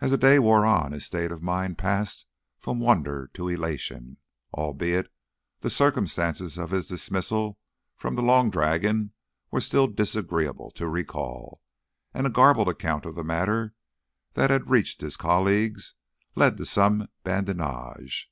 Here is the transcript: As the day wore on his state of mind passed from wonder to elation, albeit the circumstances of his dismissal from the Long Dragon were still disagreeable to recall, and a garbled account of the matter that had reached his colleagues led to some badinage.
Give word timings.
As 0.00 0.12
the 0.12 0.16
day 0.16 0.38
wore 0.38 0.64
on 0.64 0.92
his 0.92 1.06
state 1.06 1.32
of 1.32 1.42
mind 1.42 1.76
passed 1.76 2.24
from 2.60 2.78
wonder 2.78 3.28
to 3.34 3.48
elation, 3.48 4.18
albeit 4.52 5.12
the 5.58 5.70
circumstances 5.70 6.56
of 6.56 6.70
his 6.70 6.86
dismissal 6.86 7.58
from 7.96 8.14
the 8.14 8.22
Long 8.22 8.48
Dragon 8.48 9.10
were 9.50 9.60
still 9.60 9.88
disagreeable 9.88 10.70
to 10.76 10.86
recall, 10.86 11.60
and 12.12 12.28
a 12.28 12.30
garbled 12.30 12.68
account 12.68 13.04
of 13.06 13.16
the 13.16 13.24
matter 13.24 13.74
that 14.34 14.50
had 14.50 14.70
reached 14.70 15.00
his 15.00 15.16
colleagues 15.16 15.94
led 16.36 16.56
to 16.58 16.64
some 16.64 17.08
badinage. 17.24 18.30